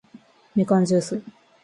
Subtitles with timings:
[0.55, 1.21] みかんじゅーす